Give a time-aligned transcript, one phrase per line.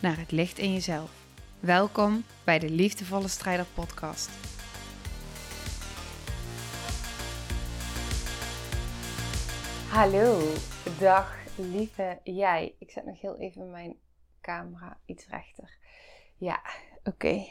[0.00, 1.10] naar het licht in jezelf.
[1.60, 4.30] Welkom bij de Liefdevolle Strijder Podcast.
[9.90, 10.38] Hallo,
[10.98, 12.74] dag lieve jij.
[12.78, 13.96] Ik zet nog heel even mijn
[14.40, 15.78] camera iets rechter.
[16.36, 16.60] Ja,
[17.04, 17.46] oké.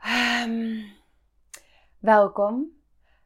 [0.00, 0.80] Ehm,
[1.98, 2.66] welkom.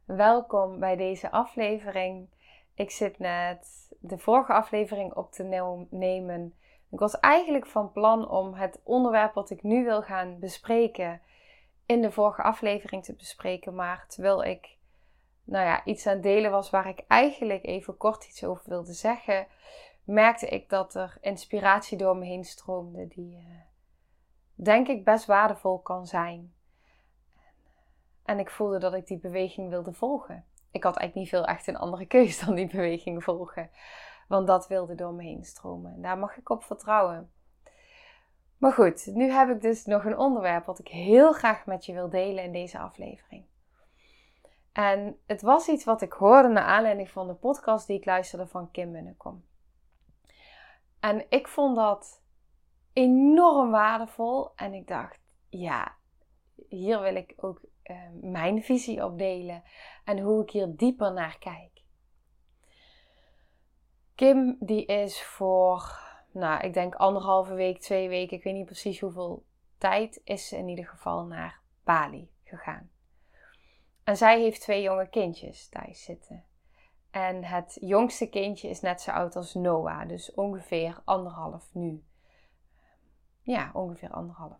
[0.04, 2.28] Welkom bij deze aflevering.
[2.74, 5.42] Ik zit net de vorige aflevering op te
[5.90, 6.54] nemen.
[6.90, 11.20] Ik was eigenlijk van plan om het onderwerp wat ik nu wil gaan bespreken
[11.86, 13.74] in de vorige aflevering te bespreken.
[13.74, 14.76] Maar terwijl ik
[15.44, 19.46] nou ja, iets aan delen was waar ik eigenlijk even kort iets over wilde zeggen,
[20.04, 23.60] merkte ik dat er inspiratie door me heen stroomde die uh,
[24.54, 26.52] denk ik best waardevol kan zijn.
[28.24, 30.44] En ik voelde dat ik die beweging wilde volgen.
[30.70, 33.70] Ik had eigenlijk niet veel echt een andere keus dan die beweging volgen.
[34.28, 35.94] Want dat wilde door me heen stromen.
[35.94, 37.32] En daar mag ik op vertrouwen.
[38.58, 41.92] Maar goed, nu heb ik dus nog een onderwerp wat ik heel graag met je
[41.92, 43.44] wil delen in deze aflevering.
[44.72, 48.46] En het was iets wat ik hoorde naar aanleiding van de podcast die ik luisterde
[48.46, 49.44] van Kim Munnekom.
[51.00, 52.22] En ik vond dat
[52.92, 54.52] enorm waardevol.
[54.56, 55.18] En ik dacht,
[55.48, 55.96] ja,
[56.68, 59.62] hier wil ik ook uh, mijn visie op delen.
[60.04, 61.77] En hoe ik hier dieper naar kijk.
[64.18, 69.00] Kim, die is voor, nou, ik denk anderhalve week, twee weken, ik weet niet precies
[69.00, 69.44] hoeveel
[69.76, 72.90] tijd, is ze in ieder geval naar Bali gegaan.
[74.04, 76.44] En zij heeft twee jonge kindjes thuis zitten.
[77.10, 82.04] En het jongste kindje is net zo oud als Noah, dus ongeveer anderhalf nu.
[83.42, 84.58] Ja, ongeveer anderhalf.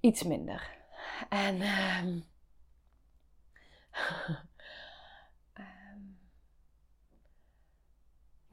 [0.00, 0.76] Iets minder.
[1.28, 2.24] En um,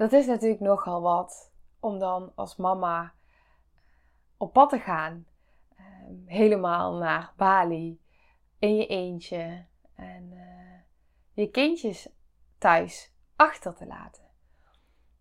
[0.02, 3.14] dat is natuurlijk nogal wat om dan als mama
[4.38, 5.26] op pad te gaan.
[5.80, 8.02] Um, helemaal naar Bali
[8.60, 10.80] in je eentje en uh,
[11.34, 12.10] je kindjes
[12.58, 14.24] thuis achter te laten.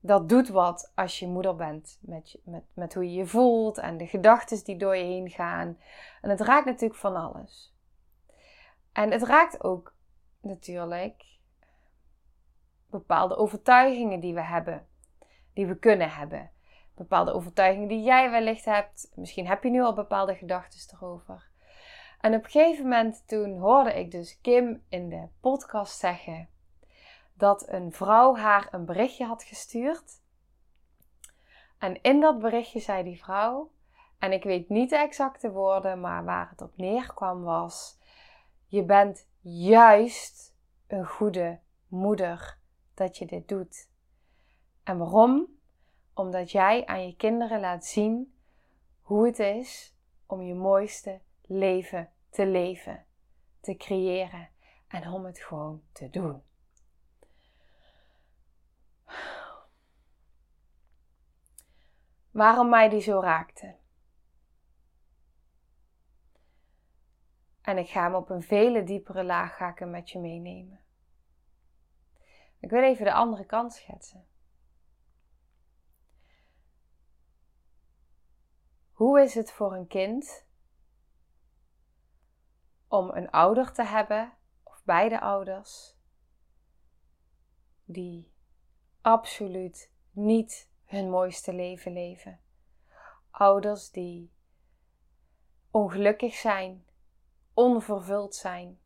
[0.01, 3.97] Dat doet wat als je moeder bent met, met, met hoe je je voelt en
[3.97, 5.79] de gedachten die door je heen gaan.
[6.21, 7.75] En het raakt natuurlijk van alles.
[8.93, 9.95] En het raakt ook
[10.41, 11.30] natuurlijk
[12.91, 14.87] bepaalde overtuigingen die we hebben,
[15.53, 16.51] die we kunnen hebben.
[16.95, 19.13] Bepaalde overtuigingen die jij wellicht hebt.
[19.15, 21.49] Misschien heb je nu al bepaalde gedachten erover.
[22.21, 26.49] En op een gegeven moment toen hoorde ik dus Kim in de podcast zeggen
[27.35, 30.23] dat een vrouw haar een berichtje had gestuurd.
[31.79, 33.71] En in dat berichtje zei die vrouw,
[34.19, 37.99] en ik weet niet de exacte woorden, maar waar het op neerkwam was:
[38.67, 40.55] Je bent juist
[40.87, 42.59] een goede moeder
[43.01, 43.89] dat je dit doet.
[44.83, 45.59] En waarom?
[46.15, 48.35] Omdat jij aan je kinderen laat zien
[49.01, 49.95] hoe het is
[50.27, 53.05] om je mooiste leven te leven,
[53.61, 54.49] te creëren
[54.89, 56.43] en om het gewoon te doen.
[62.31, 63.77] Waarom mij die zo raakte.
[67.61, 70.81] En ik ga hem op een vele diepere laag ga ik met je meenemen.
[72.61, 74.27] Ik wil even de andere kant schetsen.
[78.93, 80.47] Hoe is het voor een kind
[82.89, 84.33] om een ouder te hebben,
[84.63, 85.97] of beide ouders,
[87.85, 88.33] die
[89.01, 92.41] absoluut niet hun mooiste leven leven?
[93.31, 94.33] Ouders die
[95.71, 96.87] ongelukkig zijn,
[97.55, 98.81] onvervuld zijn,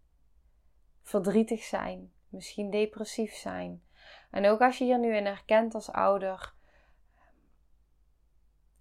[1.02, 3.82] verdrietig zijn, misschien depressief zijn.
[4.31, 6.54] En ook als je hier nu in herkent als ouder,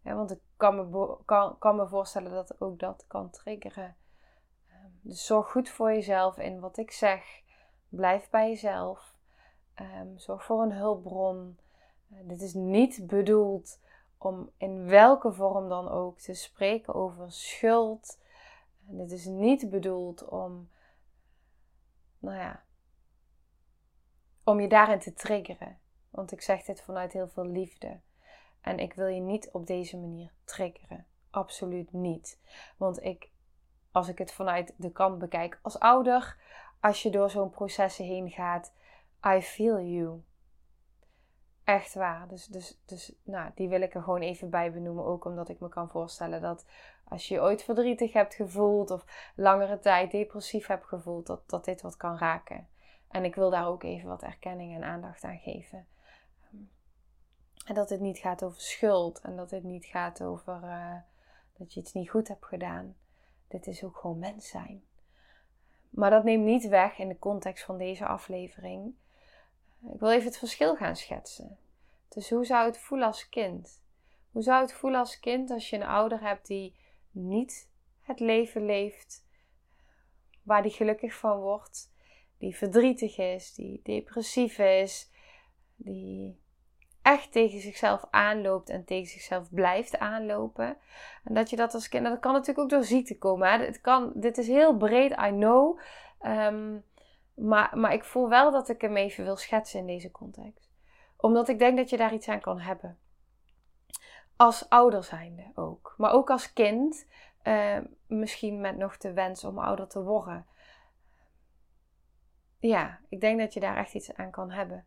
[0.02, 3.96] want ik kan me, kan, kan me voorstellen dat ook dat kan triggeren.
[4.68, 7.42] Ehm, dus zorg goed voor jezelf in wat ik zeg.
[7.90, 9.16] Blijf bij jezelf.
[9.82, 11.60] Um, zorg voor een hulpbron.
[12.12, 13.80] Uh, dit is niet bedoeld
[14.18, 18.20] om in welke vorm dan ook te spreken over schuld.
[18.80, 20.70] Dit is niet bedoeld om,
[22.20, 22.63] nou ja,
[24.44, 25.80] om je daarin te triggeren.
[26.10, 28.00] Want ik zeg dit vanuit heel veel liefde.
[28.62, 31.06] En ik wil je niet op deze manier triggeren.
[31.30, 32.40] Absoluut niet.
[32.78, 33.30] Want ik,
[33.92, 36.38] als ik het vanuit de kant bekijk als ouder,
[36.80, 38.74] als je door zo'n processen heen gaat,
[39.28, 40.24] I feel you.
[41.64, 42.28] Echt waar.
[42.28, 45.06] Dus, dus, dus nou, die wil ik er gewoon even bij benoemen.
[45.06, 46.66] Ook omdat ik me kan voorstellen dat
[47.08, 51.66] als je, je ooit verdrietig hebt gevoeld of langere tijd depressief hebt gevoeld, dat, dat
[51.66, 52.68] dit wat kan raken.
[53.14, 55.88] En ik wil daar ook even wat erkenning en aandacht aan geven.
[57.66, 60.96] En dat het niet gaat over schuld en dat het niet gaat over uh,
[61.58, 62.96] dat je iets niet goed hebt gedaan.
[63.48, 64.84] Dit is ook gewoon mens zijn.
[65.90, 68.96] Maar dat neemt niet weg in de context van deze aflevering.
[69.94, 71.58] Ik wil even het verschil gaan schetsen.
[72.10, 73.82] Dus hoe zou het voelen als kind?
[74.32, 76.76] Hoe zou het voelen als kind als je een ouder hebt die
[77.12, 77.70] niet
[78.02, 79.26] het leven leeft
[80.44, 81.93] waar die gelukkig van wordt,
[82.44, 85.12] die verdrietig is, die depressief is,
[85.76, 86.42] die
[87.02, 90.78] echt tegen zichzelf aanloopt en tegen zichzelf blijft aanlopen.
[91.24, 93.52] En dat je dat als kind, dat kan natuurlijk ook door ziekte komen.
[93.52, 93.66] Hè?
[93.66, 95.80] Het kan, dit is heel breed, I know.
[96.20, 96.78] Ehm,
[97.36, 100.72] maar, maar ik voel wel dat ik hem even wil schetsen in deze context.
[101.18, 102.98] Omdat ik denk dat je daar iets aan kan hebben.
[104.36, 105.94] Als ouder zijnde ook.
[105.98, 107.08] Maar ook als kind.
[107.44, 110.46] Uh, misschien met nog de wens om ouder te worden.
[112.70, 114.86] Ja, ik denk dat je daar echt iets aan kan hebben.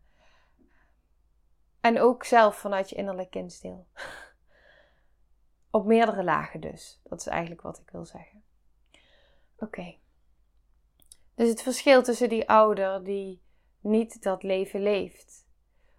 [1.81, 3.87] En ook zelf vanuit je innerlijk kindsdeel.
[5.71, 6.99] Op meerdere lagen dus.
[7.03, 8.43] Dat is eigenlijk wat ik wil zeggen.
[9.57, 9.95] Oké.
[11.35, 13.41] Dus het verschil tussen die ouder die
[13.79, 15.47] niet dat leven leeft.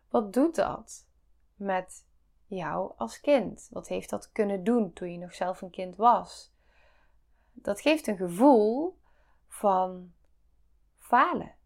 [0.09, 1.07] Wat doet dat
[1.55, 2.07] met
[2.47, 3.69] jou als kind?
[3.71, 6.53] Wat heeft dat kunnen doen toen je nog zelf een kind was?
[7.53, 8.99] Dat geeft een gevoel
[9.49, 10.13] van
[10.99, 11.57] falen.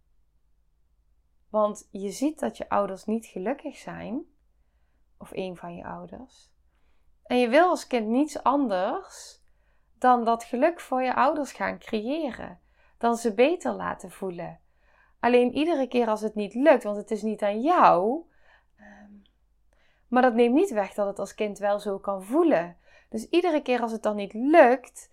[1.52, 4.22] Want je ziet dat je ouders niet gelukkig zijn,
[5.18, 6.50] of een van je ouders.
[7.22, 9.40] En je wil als kind niets anders
[9.98, 12.60] dan dat geluk voor je ouders gaan creëren.
[12.98, 14.60] Dan ze beter laten voelen.
[15.20, 18.22] Alleen iedere keer als het niet lukt, want het is niet aan jou.
[18.76, 19.12] Ehm,
[20.08, 22.76] maar dat neemt niet weg dat het als kind wel zo kan voelen.
[23.08, 25.10] Dus iedere keer als het dan niet lukt,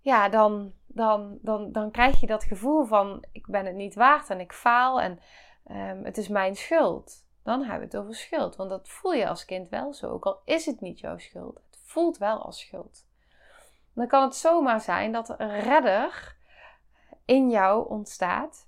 [0.00, 4.30] ja, dan, dan, dan, dan krijg je dat gevoel van ik ben het niet waard
[4.30, 5.18] en ik faal en
[5.70, 7.26] um, het is mijn schuld.
[7.42, 8.56] Dan hebben we het over schuld.
[8.56, 10.10] Want dat voel je als kind wel zo.
[10.10, 11.54] Ook al is het niet jouw schuld.
[11.70, 13.06] Het voelt wel als schuld.
[13.92, 16.36] Dan kan het zomaar zijn dat er een redder
[17.24, 18.66] in jou ontstaat.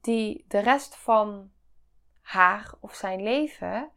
[0.00, 1.50] Die de rest van
[2.20, 3.90] haar of zijn leven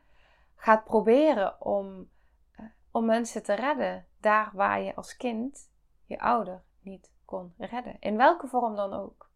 [0.55, 2.09] gaat proberen om,
[2.55, 4.05] eh, om mensen te redden.
[4.19, 5.71] Daar waar je als kind
[6.05, 7.95] je ouder niet kon redden.
[7.99, 9.26] In welke vorm dan ook.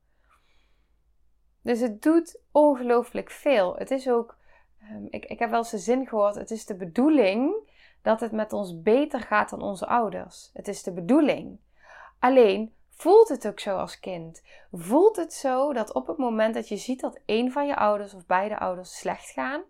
[1.61, 3.75] Dus het doet ongelooflijk veel.
[3.75, 4.37] Het is ook,
[4.91, 7.69] um, ik, ik heb wel eens zin gehoord, het is de bedoeling
[8.01, 10.49] dat het met ons beter gaat dan onze ouders.
[10.53, 11.59] Het is de bedoeling.
[12.19, 14.41] Alleen voelt het ook zo als kind.
[14.71, 18.13] Voelt het zo dat op het moment dat je ziet dat een van je ouders
[18.13, 19.61] of beide ouders slecht gaan,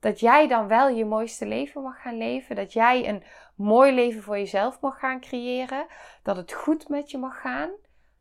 [0.00, 3.22] dat jij dan wel je mooiste leven mag gaan leven, dat jij een
[3.54, 5.86] mooi leven voor jezelf mag gaan creëren,
[6.22, 7.70] dat het goed met je mag gaan,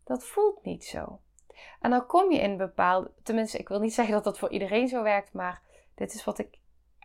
[0.03, 1.19] dat voelt niet zo.
[1.79, 4.87] En dan kom je in bepaalde, tenminste, ik wil niet zeggen dat dat voor iedereen
[4.87, 5.61] zo werkt, maar
[5.95, 6.57] dit is wat ik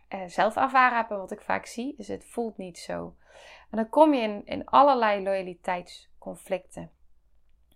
[0.07, 3.15] eh, zelf ervaren heb en wat ik vaak zie, is het voelt niet zo.
[3.69, 6.91] En dan kom je in, in allerlei loyaliteitsconflicten.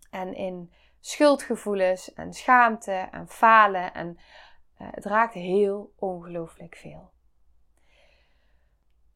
[0.10, 3.94] En in schuldgevoelens en schaamte en falen.
[3.94, 4.18] En
[4.82, 7.12] uh, het raakt heel ongelooflijk veel.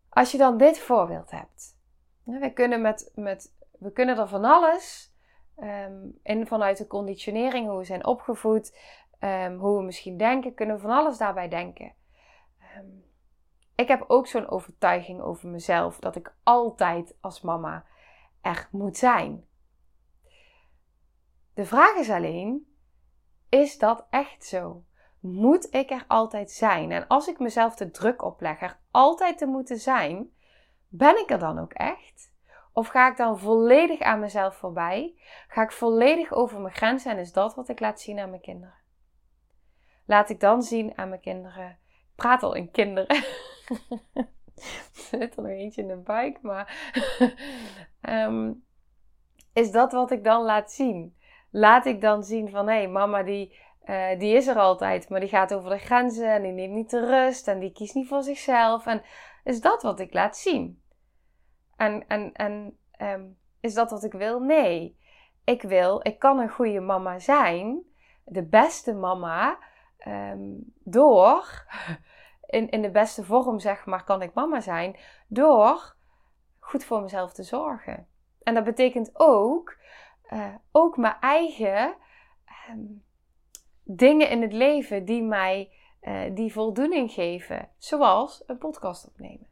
[0.10, 1.78] Als je dan dit voorbeeld hebt.
[2.24, 5.14] We kunnen, met, met, we kunnen er van alles
[5.64, 8.78] Um, en vanuit de conditionering, hoe we zijn opgevoed,
[9.20, 11.94] ehm, hoe we misschien denken, kunnen we van alles daarbij denken.
[12.60, 12.86] Ehm,
[13.76, 17.86] ik heb ook zo'n overtuiging over mezelf dat ik altijd als mama
[18.42, 19.46] er moet zijn.
[21.54, 22.76] De vraag is alleen:
[23.50, 24.84] is dat echt zo?
[25.20, 26.92] Moet ik er altijd zijn?
[26.92, 30.32] En als ik mezelf de druk opleg er altijd te moeten zijn,
[30.88, 32.32] ben ik er dan ook echt?
[32.74, 35.14] Of ga ik dan volledig aan mezelf voorbij?
[35.48, 38.42] Ga ik volledig over mijn grenzen en is dat wat ik laat zien aan mijn
[38.42, 38.78] kinderen?
[40.06, 41.70] Laat ik dan zien aan mijn kinderen.
[41.70, 43.16] Ik praat al in kinderen.
[44.56, 46.92] er zit er nog eentje in de buik, maar.
[48.02, 48.52] Ehm,
[49.54, 51.18] is dat wat ik dan laat zien?
[51.52, 55.20] Laat ik dan zien van hé, hey, mama die, uh, die is er altijd, maar
[55.20, 58.08] die gaat over de grenzen en die neemt niet de rust en die kiest niet
[58.08, 58.86] voor zichzelf.
[58.86, 59.02] En
[59.44, 60.82] is dat wat ik laat zien?
[61.80, 63.26] En, en, en ehm,
[63.60, 64.40] is dat wat ik wil?
[64.40, 64.98] Nee.
[65.44, 67.84] Ik wil, ik kan een goede mama zijn,
[68.24, 69.60] de beste mama,
[70.08, 71.66] um, door
[72.58, 75.96] in, in de beste vorm, zeg maar, kan ik mama zijn door
[76.60, 78.08] goed voor mezelf te zorgen.
[78.44, 79.78] En dat betekent ook,
[80.34, 81.96] uh, ook mijn eigen
[82.46, 82.86] ehm,
[83.84, 85.72] dingen in het leven die mij
[86.02, 87.70] uh, die voldoening geven.
[87.78, 89.48] Zoals een podcast opnemen.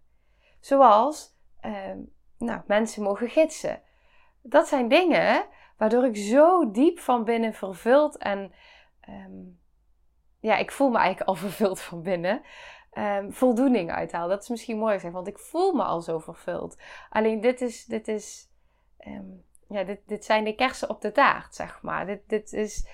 [0.59, 1.35] Zoals
[2.37, 3.81] nou, mensen mogen gidsen.
[4.41, 5.45] Dat zijn dingen
[5.77, 8.51] waardoor ik zo diep van binnen vervuld en
[9.09, 9.59] um,
[10.39, 12.41] ja, ik voel me eigenlijk al vervuld van binnen.
[12.97, 14.27] Um, voldoening uithaal.
[14.27, 16.77] Dat is misschien mooi gezegd, want ik voel me al zo vervuld.
[17.09, 18.49] Alleen dit is, dit is,
[19.07, 22.05] um, ja, dit, dit zijn de kersen op de taart, zeg maar.
[22.05, 22.87] Dit, dit is,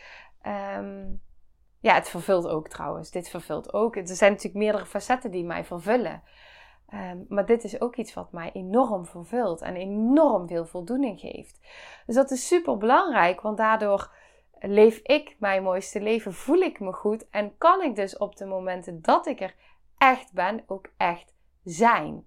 [1.79, 3.11] ja, het vervult ook trouwens.
[3.11, 3.95] Dit vervult ook.
[3.95, 6.23] Er zijn natuurlijk meerdere facetten die mij vervullen.
[7.27, 11.59] Maar dit is ook iets wat mij enorm vervult en enorm veel voldoening geeft.
[12.05, 14.11] Dus dat is super belangrijk, want daardoor
[14.59, 18.45] leef ik mijn mooiste leven, voel ik me goed en kan ik dus op de
[18.45, 19.55] momenten dat ik er
[19.97, 21.33] echt ben, ook echt
[21.63, 22.23] zijn.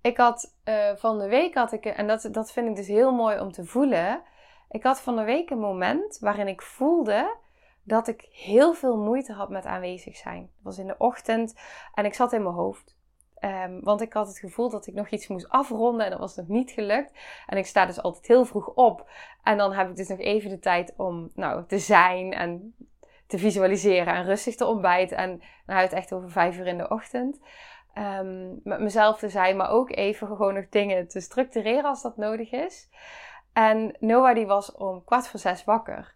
[0.00, 3.12] Ik had uh, van de week had ik, en dat, dat vind ik dus heel
[3.12, 4.22] mooi om te voelen.
[4.68, 7.36] Ik had van de week een moment waarin ik voelde
[7.84, 10.40] dat ik heel veel moeite had met aanwezig zijn.
[10.40, 11.54] Dat was in de ochtend
[11.94, 12.96] en ik zat in mijn hoofd.
[13.40, 16.36] Um, want ik had het gevoel dat ik nog iets moest afronden en dat was
[16.36, 17.12] nog niet gelukt.
[17.46, 19.10] En ik sta dus altijd heel vroeg op.
[19.42, 22.74] En dan heb ik dus nog even de tijd om nou, te zijn en
[23.26, 25.16] te visualiseren en rustig te ontbijten.
[25.16, 27.40] En dan het echt over vijf uur in de ochtend.
[27.98, 32.16] Um, met mezelf te zijn, maar ook even gewoon nog dingen te structureren als dat
[32.16, 32.88] nodig is.
[33.52, 36.14] En Noah die was om kwart voor zes wakker.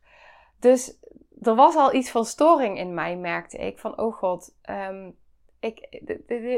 [0.59, 0.98] Dus
[1.42, 3.78] er was al iets van storing in mij, merkte ik.
[3.78, 5.16] Van, oh god, um,
[5.61, 6.02] ik,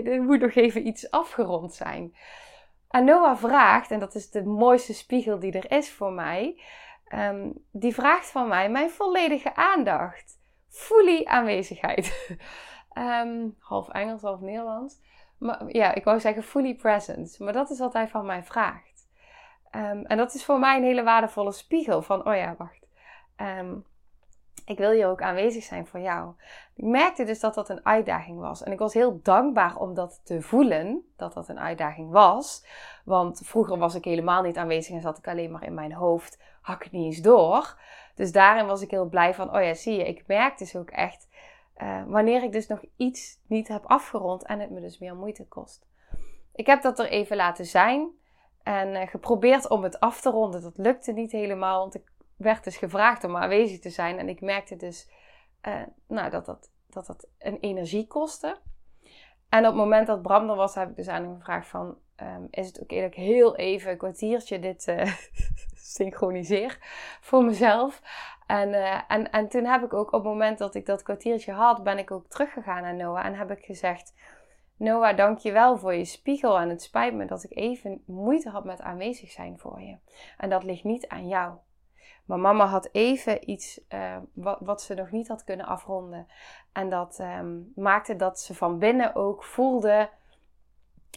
[0.06, 2.14] er moet nog even iets afgerond zijn.
[2.88, 6.62] En Noah vraagt, en dat is de mooiste spiegel die er is voor mij,
[7.14, 10.38] um, die vraagt van mij mijn volledige aandacht.
[10.68, 12.37] Fully aanwezigheid.
[12.99, 15.00] um, half Engels, half Nederlands.
[15.38, 17.38] Maar, ja, ik wou zeggen fully present.
[17.38, 19.08] Maar dat is wat hij van mij vraagt.
[19.70, 22.87] En dat is voor mij een hele waardevolle spiegel van, oh ja, wacht.
[24.71, 26.33] Ik wil hier ook aanwezig zijn voor jou.
[26.75, 28.62] Ik merkte dus dat dat een uitdaging was.
[28.62, 32.67] En ik was heel dankbaar om dat te voelen, dat dat een uitdaging was.
[33.05, 36.43] Want vroeger was ik helemaal niet aanwezig en zat ik alleen maar in mijn hoofd,
[36.61, 37.79] hak niet eens door.
[38.15, 40.91] Dus daarin was ik heel blij van, oh ja, zie je, ik merk dus ook
[40.91, 41.29] echt
[41.83, 45.47] uh, wanneer ik dus nog iets niet heb afgerond en het me dus meer moeite
[45.47, 45.87] kost.
[46.55, 48.09] Ik heb dat er even laten zijn
[48.62, 50.62] en uh, geprobeerd om het af te ronden.
[50.62, 52.10] Dat lukte niet helemaal, want ik
[52.40, 54.18] werd dus gevraagd om aanwezig te zijn.
[54.18, 55.09] En ik merkte dus
[55.68, 58.56] uh, nou, dat, dat, dat dat een energie kostte.
[59.49, 61.99] En op het moment dat Bram er was, heb ik dus aan hem gevraagd van...
[62.23, 65.14] Um, is het oké dat ik heel even een kwartiertje dit uh,
[65.97, 66.78] synchroniseer
[67.20, 68.02] voor mezelf?
[68.47, 71.52] En, uh, en, en toen heb ik ook op het moment dat ik dat kwartiertje
[71.52, 73.26] had, ben ik ook teruggegaan naar Noah.
[73.26, 74.14] En heb ik gezegd,
[74.76, 76.59] Noah, dank je wel voor je spiegel.
[76.59, 79.97] En het spijt me dat ik even moeite had met aanwezig zijn voor je.
[80.37, 81.54] En dat ligt niet aan jou.
[82.31, 86.26] Maar mama had even iets uh, wat, wat, ze nog niet had kunnen afronden.
[86.73, 90.11] En dat um, maakte dat ze van binnen ook voelde.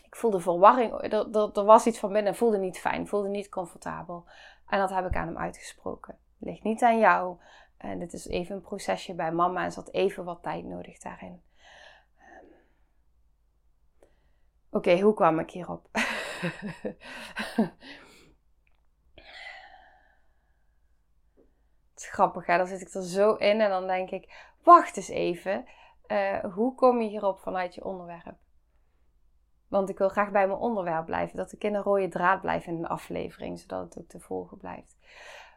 [0.03, 0.91] Ik voelde verwarring.
[0.91, 2.35] Er, er, was iets van binnen.
[2.35, 3.07] Voelde niet fijn.
[3.07, 4.25] Voelde niet comfortabel.
[4.67, 6.17] En dat heb ik aan hem uitgesproken.
[6.37, 7.37] Ligt niet aan jou.
[7.77, 9.63] En dit is even een procesje bij mama.
[9.63, 11.41] En ze had even wat tijd nodig daarin.
[12.17, 12.47] Um,
[14.69, 15.87] Oké, hoe kwam ik hierop?
[22.05, 22.57] grappig, hè?
[22.57, 25.65] dan zit ik er zo in en dan denk ik, wacht eens even,
[26.07, 28.35] uh, hoe kom je hierop vanuit je onderwerp?
[29.67, 32.65] Want ik wil graag bij mijn onderwerp blijven, dat ik in een rode draad blijf
[32.65, 34.97] in een aflevering, zodat het ook te volgen blijft.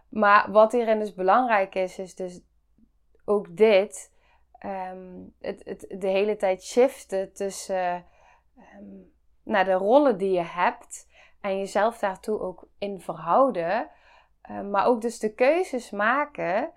[0.09, 2.41] Maar wat hierin dus belangrijk is, is dus
[3.25, 4.13] ook dit,
[4.65, 8.05] um, het, het, de hele tijd shiften tussen
[8.59, 9.13] um,
[9.43, 11.09] naar de rollen die je hebt
[11.41, 13.91] en jezelf daartoe ook in verhouden.
[14.47, 16.71] Eh, maar ook dus de keuzes maken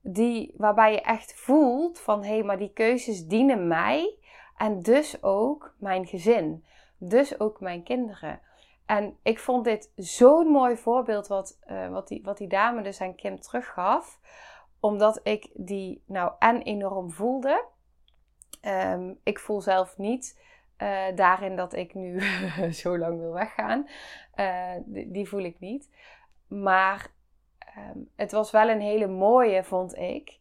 [0.00, 4.16] die, waarbij je echt voelt van hé, hey, maar die keuzes dienen mij
[4.56, 6.64] en dus ook mijn gezin,
[6.98, 8.40] dus ook mijn kinderen.
[8.86, 13.00] En ik vond dit zo'n mooi voorbeeld wat, uh, wat, die, wat die dame dus
[13.00, 14.20] aan Kim teruggaf,
[14.80, 17.64] omdat ik die nou en enorm voelde.
[18.62, 20.40] Um, ik voel zelf niet
[20.78, 22.20] uh, daarin dat ik nu
[22.82, 23.88] zo lang wil weggaan.
[24.84, 25.88] Die, die, voel ik niet.
[26.48, 27.11] Maar
[27.78, 30.40] um, het was wel een hele mooie, vond ik.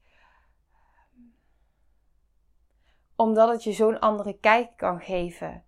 [3.15, 5.63] Omdat het je zo'n andere kijk kan geven.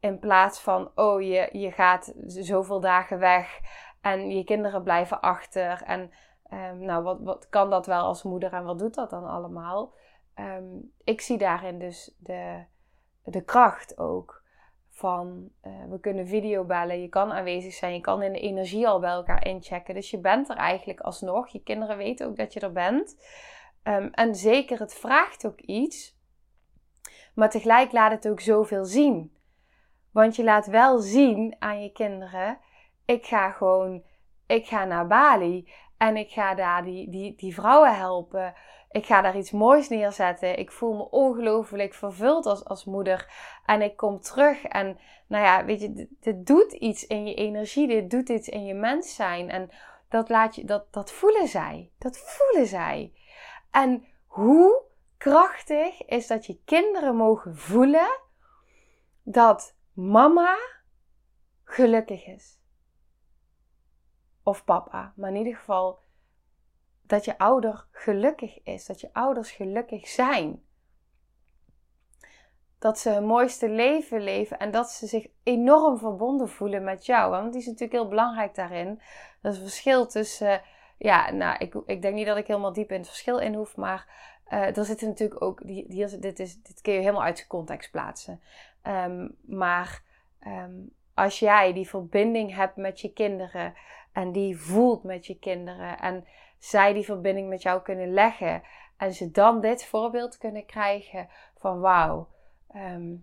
[0.00, 3.60] In plaats van, oh, je, je gaat zoveel dagen weg
[4.00, 5.82] en je kinderen blijven achter.
[5.82, 6.10] En
[6.52, 9.92] um, nou, wat, wat kan dat wel als moeder en wat doet dat dan allemaal?
[10.34, 10.64] ehm,
[11.04, 12.64] ik zie daarin dus de,
[13.24, 14.41] de kracht ook
[15.02, 19.00] van uh, we kunnen videobellen, je kan aanwezig zijn, je kan in de energie al
[19.00, 19.94] bij elkaar inchecken.
[19.94, 21.48] Dus je bent er eigenlijk alsnog.
[21.48, 23.16] Je kinderen weten ook dat je er bent.
[23.82, 26.18] Ehm, en zeker, het vraagt ook iets.
[27.34, 29.36] Maar tegelijk laat het ook zoveel zien.
[30.12, 32.58] Want je laat wel zien aan je kinderen:
[33.04, 34.02] ik ga gewoon,
[34.46, 38.54] ik ga naar Bali en ik ga daar die, die, die vrouwen helpen.
[38.92, 40.58] Ik ga daar iets moois neerzetten.
[40.58, 43.32] Ik voel me ongelooflijk vervuld als, als moeder.
[43.66, 44.64] En ik kom terug.
[44.64, 47.86] En nou ja, weet je, dit, doet iets in je energie.
[47.88, 49.50] Dit doet iets in je mens zijn.
[49.50, 49.70] En
[50.08, 51.90] dat, laat je, dat, dat voelen zij.
[51.98, 53.12] Dat voelen zij.
[53.70, 54.82] En hoe
[55.16, 58.20] krachtig is dat je kinderen mogen voelen
[59.22, 60.56] dat mama
[61.64, 62.60] gelukkig is.
[64.42, 66.01] Of papa, maar in ieder geval
[67.12, 70.62] dat je ouder gelukkig is, dat je ouders gelukkig zijn.
[72.78, 77.30] Dat ze hun mooiste leven leven en dat ze zich enorm verbonden voelen met jou.
[77.30, 79.00] Want die is natuurlijk heel belangrijk daarin.
[79.40, 80.62] Dat is het verschil tussen.
[80.98, 83.76] ja, nou, ik, ik denk niet dat ik helemaal diep in het verschil in hoef,
[83.76, 84.06] maar
[84.52, 85.66] uh, er zitten natuurlijk ook.
[85.66, 85.88] Die,
[86.20, 88.40] dit, is, dit kun je helemaal uit zijn context plaatsen.
[88.82, 90.02] Ehm, maar
[90.38, 90.74] ehm,
[91.14, 93.74] als jij die verbinding hebt met je kinderen
[94.12, 96.24] en die voelt met je kinderen en
[96.62, 98.62] zij die verbinding met jou kunnen leggen
[98.96, 101.28] en ze dan dit voorbeeld kunnen krijgen
[101.58, 102.28] van wauw,
[102.68, 103.14] ehm,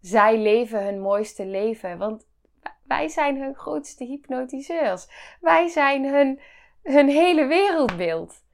[0.00, 1.98] zij leven hun mooiste leven.
[1.98, 2.26] Want
[2.84, 5.08] wij zijn hun grootste hypnotiseurs.
[5.40, 6.40] Wij zijn hun,
[6.82, 8.44] hun hele wereldbeeld.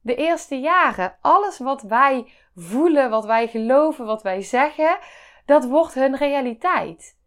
[0.00, 4.98] De eerste jaren, alles wat wij voelen, wat wij geloven, wat wij zeggen,
[5.44, 7.18] dat wordt hun realiteit.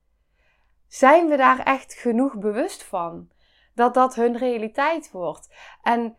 [0.88, 3.30] Zijn we daar echt genoeg bewust van?
[3.78, 5.56] Dat dat hun realiteit wordt.
[5.82, 6.16] En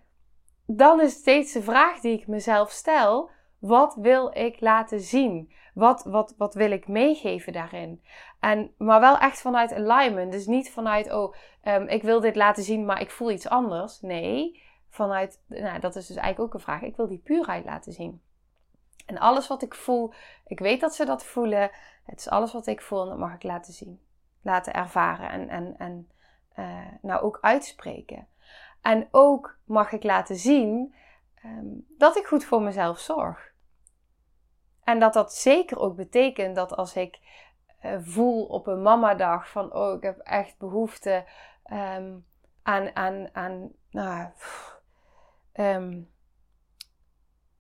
[0.67, 5.53] dan is steeds de vraag die ik mezelf stel: wat wil ik laten zien?
[5.75, 8.03] Wat, wat, wat wil ik meegeven daarin?
[8.41, 10.33] En, maar wel echt vanuit alignment.
[10.33, 14.01] Dus niet vanuit, oh, um, ik wil dit laten zien, maar ik voel iets anders.
[14.01, 16.83] Nee, vanuit, nou, dat is dus eigenlijk ook een vraag.
[16.83, 18.23] Ik wil die puurheid laten zien.
[19.07, 20.13] En alles wat ik voel,
[20.47, 21.71] ik weet dat ze dat voelen.
[22.05, 24.01] Het is alles wat ik voel en dat mag ik laten zien.
[24.43, 26.09] Laten ervaren en, en, en
[26.59, 28.29] uh, nou ook uitspreken.
[28.81, 30.95] En ook mag ik laten zien
[31.45, 33.53] um, dat ik goed voor mezelf zorg.
[34.85, 37.19] En dat dat zeker ook betekent dat als ik
[37.83, 41.25] uh, voel op een mamadag van oh ik heb echt behoefte
[41.73, 42.27] um,
[42.63, 44.29] aan, aan, aan nou,
[45.55, 46.11] um,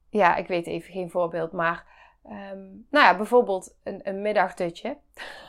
[0.08, 1.87] ja, ik weet even geen voorbeeld, maar
[2.90, 4.98] nou ja, bijvoorbeeld een, een middagdutje,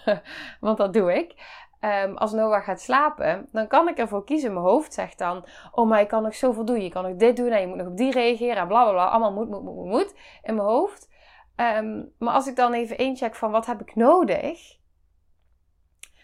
[0.60, 1.36] want dat doe ik.
[1.82, 4.54] Um, als Noah gaat slapen, dan kan ik ervoor kiezen.
[4.54, 6.82] Mijn hoofd zegt dan: Oh, maar je kan nog zoveel doen.
[6.82, 8.92] Je kan nog dit doen en je moet nog op die reageren en bla bla
[8.92, 9.08] bla.
[9.08, 11.10] Allemaal moet, moet, moet, moet, in mijn hoofd.
[11.56, 14.78] Um, maar als ik dan even incheck van wat heb ik nodig,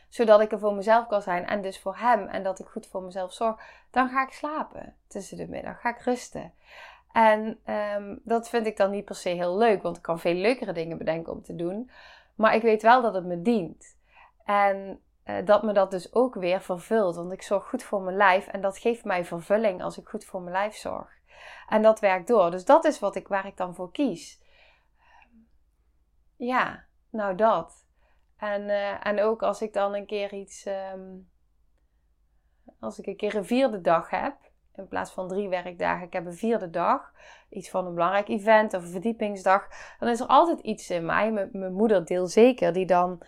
[0.09, 2.87] zodat ik er voor mezelf kan zijn en dus voor hem en dat ik goed
[2.87, 5.81] voor mezelf zorg, dan ga ik slapen tussen de middag.
[5.81, 6.53] Ga ik rusten.
[7.11, 7.59] En
[7.95, 10.73] um, dat vind ik dan niet per se heel leuk, want ik kan veel leukere
[10.73, 11.89] dingen bedenken om te doen.
[12.35, 13.97] Maar ik weet wel dat het me dient.
[14.45, 18.17] En uh, dat me dat dus ook weer vervult, want ik zorg goed voor mijn
[18.17, 21.13] lijf en dat geeft mij vervulling als ik goed voor mijn lijf zorg.
[21.69, 22.51] En dat werkt door.
[22.51, 24.41] Dus dat is wat ik, waar ik dan voor kies.
[26.35, 27.85] Ja, nou dat.
[28.37, 31.29] En, uh, en ook als ik dan een keer iets, um,
[32.79, 34.35] als ik een keer een vierde dag heb,
[34.75, 37.13] in plaats van drie werkdagen, ik heb een vierde dag,
[37.49, 39.67] iets van een belangrijk event of een verdiepingsdag,
[39.99, 43.21] dan is er altijd iets in mij, mijn moeder deel zeker, die dan,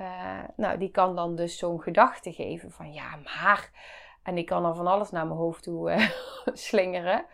[0.00, 3.70] uh, nou, die kan dan dus zo'n gedachte geven van ja, maar,
[4.22, 6.10] en die kan dan van alles naar mijn hoofd toe uh,
[6.68, 7.26] slingeren.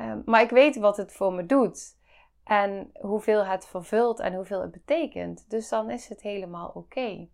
[0.00, 1.96] Uh, maar ik weet wat het voor me doet
[2.44, 5.50] en hoeveel het vervult en hoeveel het betekent.
[5.50, 7.28] Dus dan is het helemaal oké.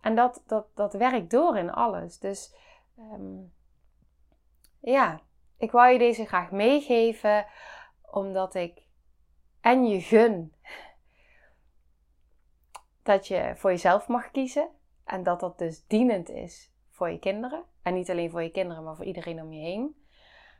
[0.00, 2.18] En dat, dat, dat werkt door in alles.
[2.18, 2.54] Dus
[2.98, 3.52] um,
[4.80, 5.20] ja,
[5.58, 7.46] ik wou je deze graag meegeven,
[8.10, 8.82] omdat ik
[9.60, 10.54] en je gun
[13.10, 14.68] dat je voor jezelf mag kiezen
[15.04, 17.62] en dat dat dus dienend is voor je kinderen.
[17.82, 20.04] En niet alleen voor je kinderen, maar voor iedereen om je heen.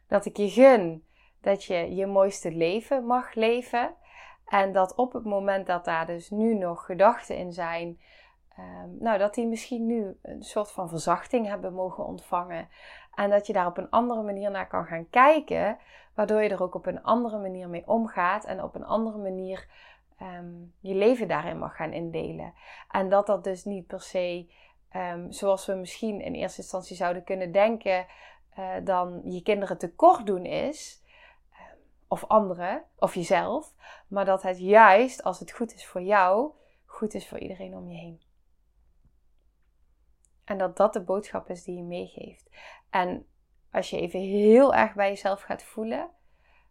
[0.08, 1.04] Dat ik je gun
[1.40, 3.94] dat je je mooiste leven mag leven.
[4.46, 8.00] En dat op het moment dat daar dus nu nog gedachten in zijn,
[8.58, 12.68] um, nou, dat die misschien nu een soort van verzachting hebben mogen ontvangen.
[13.14, 15.78] En dat je daar op een andere manier naar kan gaan kijken,
[16.14, 19.68] waardoor je er ook op een andere manier mee omgaat en op een andere manier
[20.22, 22.54] um, je leven daarin mag gaan indelen.
[22.90, 24.50] En dat dat dus niet per se,
[24.96, 28.06] um, zoals we misschien in eerste instantie zouden kunnen denken,
[28.59, 30.98] uh, dan je kinderen tekort doen is.
[32.09, 33.74] of anderen of jezelf,
[34.09, 36.52] maar dat het juist, als het goed is voor jou,
[36.85, 38.20] goed is voor iedereen om je heen.
[40.44, 42.50] En dat dat de boodschap is die je meegeeft.
[42.90, 43.26] En
[43.70, 46.11] als je even heel erg bij jezelf gaat voelen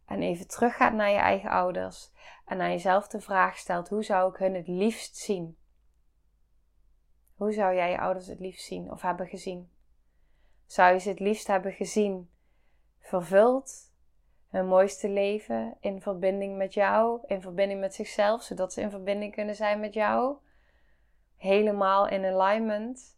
[0.09, 2.11] en even teruggaat naar je eigen ouders
[2.45, 5.57] en aan jezelf de vraag stelt: hoe zou ik hun het liefst zien?
[7.35, 9.71] Hoe zou jij je ouders het liefst zien of hebben gezien?
[10.65, 12.29] Zou je ze het liefst hebben gezien
[12.99, 13.93] vervuld,
[14.47, 19.33] hun mooiste leven in verbinding met jou, in verbinding met zichzelf, zodat ze in verbinding
[19.33, 20.37] kunnen zijn met jou?
[21.35, 23.17] Helemaal in alignment.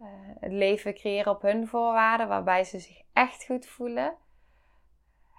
[0.00, 0.06] Uh,
[0.40, 4.16] het leven creëren op hun voorwaarden, waarbij ze zich echt goed voelen.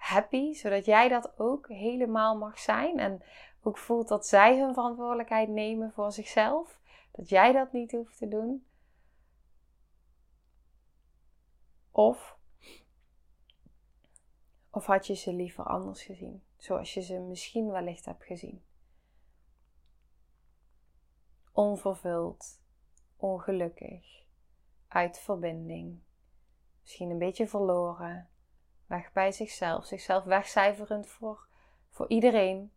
[0.02, 2.98] Happy, zodat jij dat ook helemaal mag zijn.
[2.98, 3.22] En
[3.62, 6.80] ook voelt dat zij hun verantwoordelijkheid nemen voor zichzelf.
[7.10, 8.66] Dat jij dat niet hoeft te doen.
[11.90, 12.38] Of,
[14.70, 18.62] of had je ze liever anders gezien, zoals je ze misschien wellicht hebt gezien?
[21.52, 22.60] Onvervuld,
[23.16, 24.24] ongelukkig,
[24.88, 26.00] uit verbinding,
[26.80, 28.31] misschien een beetje verloren,
[28.92, 31.46] weg bij zichzelf, zichzelf wegcijferend voor,
[31.90, 32.72] voor iedereen,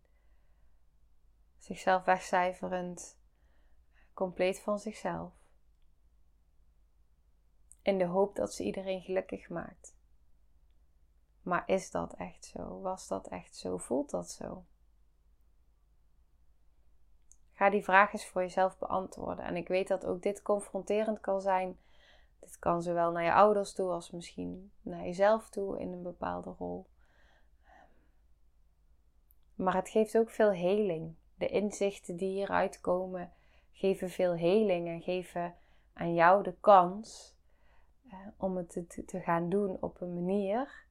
[1.58, 3.18] zichzelf wegcijferend
[4.14, 5.34] compleet van zichzelf.
[7.82, 9.96] In de hoop dat ze iedereen gelukkig maakt.
[11.42, 12.82] Maar is dat echt zo?
[12.82, 13.78] Was dat echt zo?
[13.78, 14.66] Voelt dat zo?
[17.54, 19.46] Ga die vraag eens voor jezelf beantwoorden.
[19.46, 21.78] En ik weet dat ook dit confronterend kan zijn.
[22.40, 26.50] Dit kan zowel naar je ouders toe als misschien naar jezelf toe in een bepaalde
[26.50, 26.86] rol.
[29.56, 31.16] Maar het geeft ook veel heling.
[31.38, 33.32] De inzichten die hieruit komen
[33.72, 35.56] geven veel heling en geven
[35.94, 37.36] aan jou de kans
[38.10, 40.86] eh, om het te, te gaan doen op een manier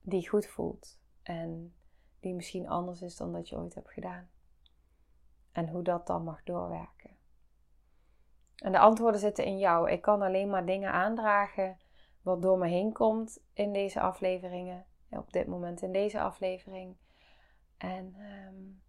[0.00, 1.74] die goed voelt en
[2.20, 4.30] die misschien anders is dan dat je ooit hebt gedaan.
[5.52, 7.16] En hoe dat dan mag doorwerken.
[8.62, 9.90] En de antwoorden zitten in jou.
[9.90, 11.78] Ik kan alleen maar dingen aandragen
[12.22, 14.86] wat door me heen komt in deze afleveringen.
[15.10, 16.96] Op dit moment in deze aflevering.
[17.76, 18.82] En um,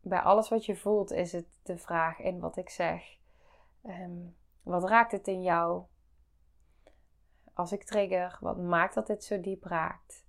[0.00, 3.18] bij alles wat je voelt is het de vraag in wat ik zeg.
[3.82, 4.18] Ehm,
[4.62, 5.84] wat raakt het in jou?
[7.54, 10.26] Als ik trigger, wat maakt dat dit zo diep raakt?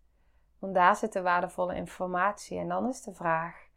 [0.59, 2.57] Want daar zit de waardevolle informatie.
[2.57, 3.67] En dan is de vraag: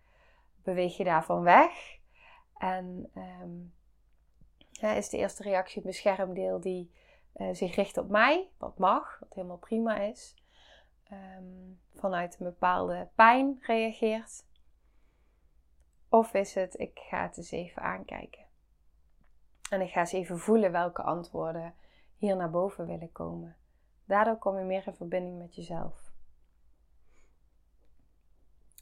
[0.63, 1.99] beweeg je daarvan weg?
[2.59, 3.75] En um,
[4.81, 6.93] is de eerste reactie een beschermdeel die
[7.37, 10.37] uh, zich richt op mij, wat mag, wat helemaal prima is.
[11.13, 14.47] Um, vanuit een bepaalde pijn reageert.
[16.09, 18.45] Of is het, ik ga het eens even aankijken.
[19.71, 21.75] En ik ga eens even voelen welke antwoorden
[22.17, 23.57] hier naar boven willen komen.
[24.05, 26.13] Daardoor kom je meer in verbinding met jezelf.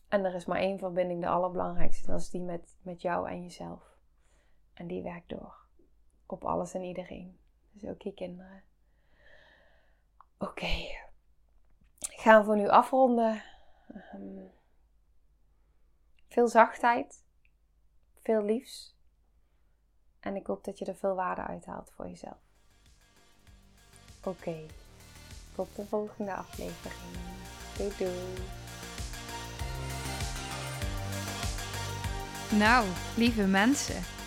[0.09, 2.11] En er is maar één verbinding, de allerbelangrijkste.
[2.11, 3.97] Dat is die met, met jou en jezelf.
[4.75, 5.62] En die werkt door.
[6.33, 7.39] Op alles en iedereen.
[7.73, 8.63] Dus ook je kinderen.
[10.39, 10.77] Oké.
[11.99, 13.43] Ik ga voor nu afronden.
[14.15, 14.51] Um,
[16.29, 17.25] veel zachtheid,
[18.15, 18.97] veel liefs.
[20.21, 22.41] En ik hoop dat je er veel waarde uithaalt voor jezelf.
[24.25, 24.67] Oké,
[25.55, 27.17] tot de volgende aflevering.
[27.77, 28.35] Doei doei.
[32.59, 34.03] Nou, lieve mensen,